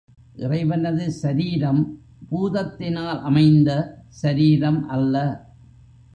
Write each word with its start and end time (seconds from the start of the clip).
இறைவனது 0.35 1.11
சரீரம் 1.11 1.81
பூதத்தினால் 2.31 3.21
அமைந்த 3.21 3.69
சரீரம் 4.21 4.81
அல்ல. 4.87 5.15